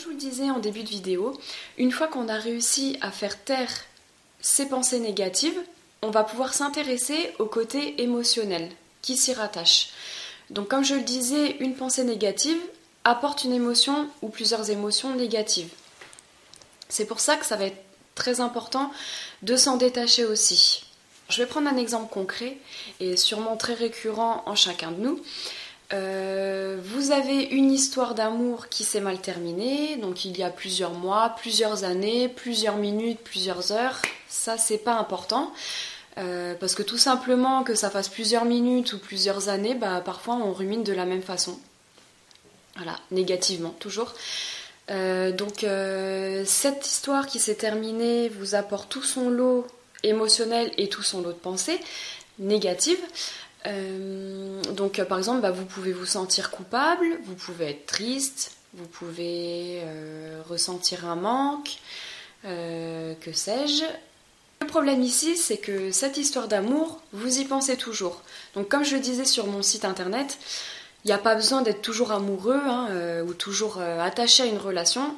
[0.00, 1.38] je vous le disais en début de vidéo,
[1.76, 3.70] une fois qu'on a réussi à faire taire
[4.40, 5.58] ces pensées négatives,
[6.00, 8.70] on va pouvoir s'intéresser au côté émotionnel
[9.02, 9.90] qui s'y rattache.
[10.48, 12.58] Donc comme je le disais, une pensée négative
[13.04, 15.70] apporte une émotion ou plusieurs émotions négatives.
[16.88, 17.82] C'est pour ça que ça va être
[18.14, 18.90] très important
[19.42, 20.84] de s'en détacher aussi.
[21.28, 22.56] Je vais prendre un exemple concret
[23.00, 25.22] et sûrement très récurrent en chacun de nous.
[25.92, 30.92] Euh, vous avez une histoire d'amour qui s'est mal terminée, donc il y a plusieurs
[30.92, 34.00] mois, plusieurs années, plusieurs minutes, plusieurs heures.
[34.28, 35.52] Ça, c'est pas important.
[36.18, 40.34] Euh, parce que tout simplement que ça fasse plusieurs minutes ou plusieurs années, bah, parfois
[40.34, 41.58] on rumine de la même façon.
[42.76, 44.14] Voilà, négativement, toujours.
[44.90, 45.64] Euh, donc
[46.46, 49.66] cette histoire qui s'est terminée vous apporte tout son lot
[50.02, 51.80] émotionnel et tout son lot de pensées
[52.38, 53.00] négatives.
[53.66, 58.52] Euh, donc, euh, par exemple, bah, vous pouvez vous sentir coupable, vous pouvez être triste,
[58.74, 61.78] vous pouvez euh, ressentir un manque,
[62.42, 63.84] que sais-je.
[64.62, 68.22] Le problème ici, c'est que cette histoire d'amour, vous y pensez toujours.
[68.54, 70.38] Donc, comme je le disais sur mon site internet,
[71.04, 75.14] il n'y a pas besoin d'être toujours amoureux hein, ou toujours attaché à une relation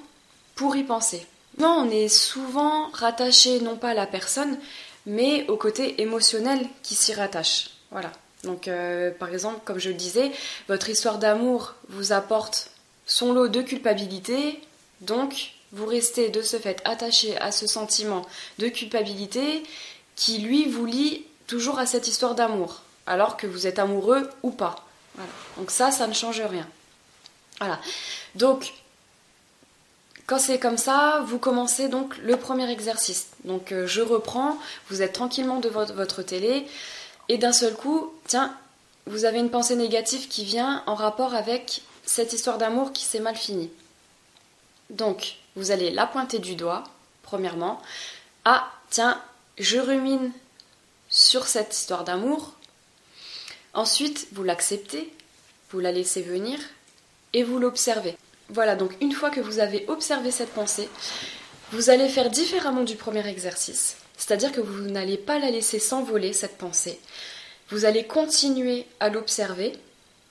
[0.54, 1.26] pour y penser.
[1.58, 4.58] Non, on est souvent rattaché non pas à la personne,
[5.06, 7.70] mais au côté émotionnel qui s'y rattache.
[7.90, 8.10] Voilà.
[8.44, 10.32] Donc, euh, par exemple, comme je le disais,
[10.68, 12.70] votre histoire d'amour vous apporte
[13.06, 14.60] son lot de culpabilité,
[15.00, 18.26] donc vous restez de ce fait attaché à ce sentiment
[18.58, 19.62] de culpabilité
[20.16, 24.50] qui, lui, vous lie toujours à cette histoire d'amour, alors que vous êtes amoureux ou
[24.50, 24.86] pas.
[25.56, 26.66] Donc ça, ça ne change rien.
[27.60, 27.78] Voilà.
[28.34, 28.72] Donc,
[30.26, 33.28] quand c'est comme ça, vous commencez donc le premier exercice.
[33.44, 36.66] Donc, euh, je reprends, vous êtes tranquillement devant votre télé.
[37.28, 38.56] Et d'un seul coup, tiens,
[39.06, 43.20] vous avez une pensée négative qui vient en rapport avec cette histoire d'amour qui s'est
[43.20, 43.70] mal finie.
[44.90, 46.84] Donc, vous allez la pointer du doigt,
[47.22, 47.80] premièrement.
[48.44, 49.20] Ah, tiens,
[49.58, 50.32] je rumine
[51.08, 52.52] sur cette histoire d'amour.
[53.74, 55.12] Ensuite, vous l'acceptez,
[55.70, 56.58] vous la laissez venir
[57.32, 58.16] et vous l'observez.
[58.48, 60.88] Voilà, donc une fois que vous avez observé cette pensée,
[61.70, 63.96] vous allez faire différemment du premier exercice.
[64.24, 67.00] C'est-à-dire que vous n'allez pas la laisser s'envoler, cette pensée.
[67.70, 69.72] Vous allez continuer à l'observer.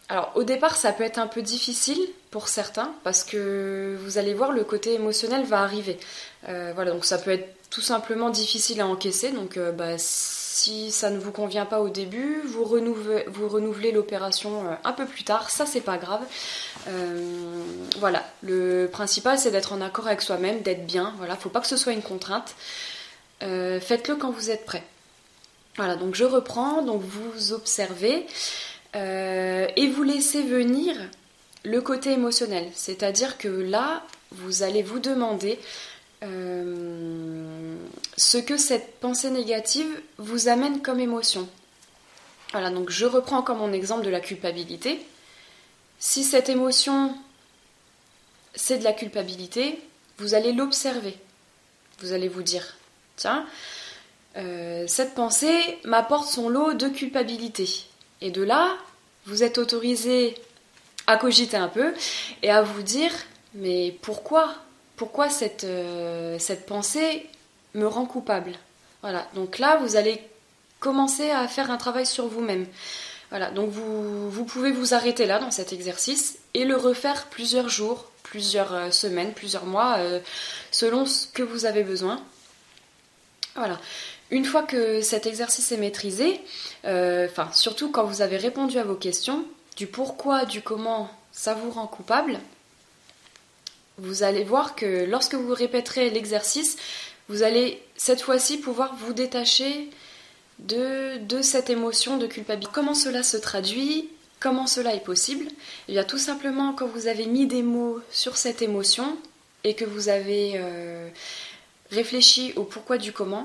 [0.07, 4.33] Alors au départ, ça peut être un peu difficile pour certains parce que vous allez
[4.33, 5.99] voir le côté émotionnel va arriver.
[6.47, 9.31] Euh, voilà, donc ça peut être tout simplement difficile à encaisser.
[9.33, 14.75] Donc euh, bah, si ça ne vous convient pas au début, vous renouvelez, l'opération euh,
[14.85, 15.49] un peu plus tard.
[15.49, 16.21] Ça, c'est pas grave.
[17.99, 21.13] voilà, le principal c'est d'être en accord avec soi-même, d'être bien.
[21.17, 22.55] Voilà, faut pas que ce soit une contrainte.
[23.43, 24.83] Euh, faites-le quand vous êtes prêt.
[25.77, 28.25] Voilà, donc je reprends, donc vous observez
[28.95, 30.95] euh, et vous laissez venir
[31.63, 32.69] le côté émotionnel.
[32.73, 35.59] C'est-à-dire que là, vous allez vous demander
[36.23, 37.75] euh,
[38.17, 39.87] ce que cette pensée négative
[40.17, 41.47] vous amène comme émotion.
[42.51, 45.05] Voilà, donc je reprends comme mon exemple de la culpabilité.
[45.99, 47.15] Si cette émotion,
[48.55, 49.79] c'est de la culpabilité,
[50.17, 51.17] vous allez l'observer.
[51.99, 52.75] Vous allez vous dire,
[53.21, 53.45] tiens,
[54.37, 57.85] euh, cette pensée m'apporte son lot de culpabilité.
[58.21, 58.77] Et de là,
[59.25, 60.35] vous êtes autorisé
[61.07, 61.93] à cogiter un peu
[62.43, 63.11] et à vous dire,
[63.53, 64.53] mais pourquoi
[64.95, 67.27] Pourquoi cette, euh, cette pensée
[67.73, 68.53] me rend coupable?
[69.01, 70.21] Voilà, donc là, vous allez
[70.79, 72.67] commencer à faire un travail sur vous-même.
[73.29, 77.69] Voilà, donc vous, vous, pouvez vous arrêter là dans cet exercice et le refaire plusieurs
[77.69, 79.97] jours, plusieurs euh, semaines, plusieurs mois,
[80.69, 82.21] selon ce que vous avez besoin.
[83.55, 83.79] Voilà.
[84.29, 86.39] Une fois que cet exercice est maîtrisé,
[86.85, 89.45] euh, enfin surtout quand vous avez répondu à vos questions,
[89.75, 92.39] du pourquoi, du comment ça vous rend coupable,
[93.97, 96.77] vous allez voir que lorsque vous répéterez l'exercice,
[97.27, 99.89] vous allez cette fois-ci pouvoir vous détacher
[100.59, 102.71] de, cette émotion de culpabilité.
[102.73, 104.09] Comment cela se traduit
[104.39, 105.45] Comment cela est possible?
[105.87, 109.17] Eh bien tout simplement quand vous avez mis des mots sur cette émotion
[109.63, 111.07] et que vous avez euh,
[111.91, 113.43] réfléchi au pourquoi du comment,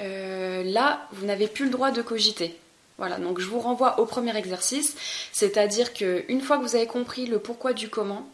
[0.00, 2.56] euh, là, vous n'avez plus le droit de cogiter.
[2.98, 4.96] Voilà, donc je vous renvoie au premier exercice,
[5.32, 8.28] c'est-à-dire qu'une fois que vous avez compris le pourquoi du comment,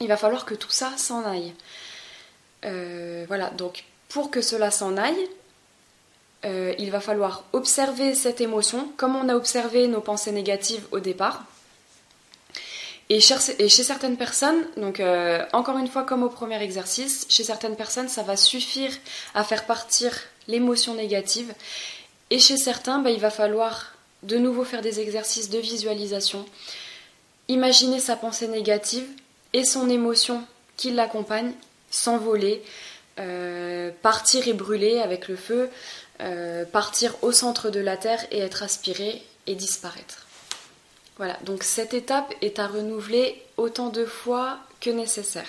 [0.00, 1.52] il va falloir que tout ça s'en aille.
[2.64, 5.28] Euh, voilà, donc pour que cela s'en aille,
[6.44, 10.98] euh, il va falloir observer cette émotion comme on a observé nos pensées négatives au
[10.98, 11.44] départ.
[13.12, 17.76] Et chez, certaines personnes, donc euh, encore une fois comme au premier exercice, chez certaines
[17.76, 18.90] personnes ça va suffire
[19.34, 20.18] à faire partir
[20.48, 21.52] l'émotion négative.
[22.30, 23.92] Et chez certains, bah, il va falloir
[24.22, 26.46] de nouveau faire des exercices de visualisation,
[27.48, 29.06] imaginer sa pensée négative
[29.52, 30.42] et son émotion
[30.78, 31.52] qui l'accompagne
[31.90, 32.62] s'envoler,
[33.18, 35.68] euh, partir et brûler avec le feu,
[36.22, 40.26] euh, partir au centre de la Terre et être aspiré et disparaître.
[41.22, 45.46] Voilà, donc cette étape est à renouveler autant de fois que nécessaire.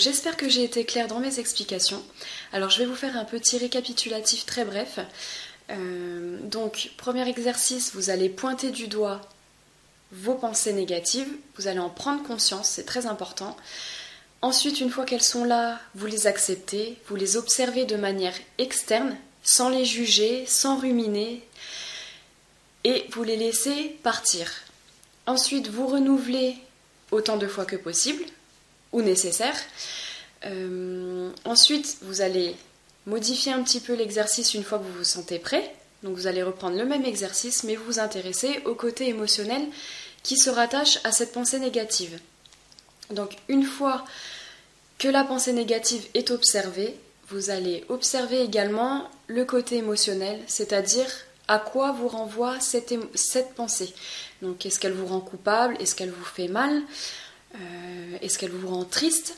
[0.00, 2.00] J'espère que j'ai été claire dans mes explications.
[2.52, 5.00] Alors je vais vous faire un petit récapitulatif très bref.
[5.70, 9.20] Euh, donc premier exercice, vous allez pointer du doigt
[10.12, 13.56] vos pensées négatives, vous allez en prendre conscience, c'est très important.
[14.40, 19.16] Ensuite, une fois qu'elles sont là, vous les acceptez, vous les observez de manière externe,
[19.42, 21.42] sans les juger, sans ruminer,
[22.84, 24.50] et vous les laissez partir.
[25.26, 26.56] Ensuite, vous renouvelez
[27.10, 28.24] autant de fois que possible,
[28.92, 29.56] ou nécessaire.
[30.44, 32.54] Euh, ensuite, vous allez
[33.06, 35.74] modifier un petit peu l'exercice une fois que vous vous sentez prêt.
[36.02, 39.66] Donc vous allez reprendre le même exercice, mais vous vous intéressez au côté émotionnel
[40.22, 42.20] qui se rattache à cette pensée négative.
[43.10, 44.04] Donc une fois
[44.98, 46.94] que la pensée négative est observée,
[47.28, 51.06] vous allez observer également le côté émotionnel, c'est-à-dire
[51.46, 52.94] à quoi vous renvoie cette,
[53.54, 53.94] pensée.
[54.42, 55.76] Donc est-ce qu'elle vous rend coupable?
[55.80, 56.82] Est-ce qu'elle vous fait mal?
[57.54, 59.36] Euh, est-ce qu'elle vous rend triste?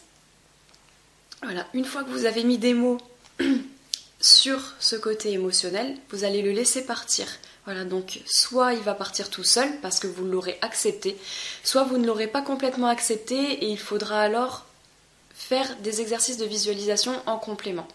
[1.43, 2.99] Voilà, une fois que vous avez mis des mots
[4.21, 7.27] sur ce côté émotionnel, vous allez le laisser partir.
[7.67, 11.17] Voilà, donc soit il va partir tout seul parce que vous l'aurez accepté,
[11.63, 14.67] soit vous ne l'aurez pas complètement accepté et il faudra alors
[15.35, 17.87] faire des exercices de visualisation en complément.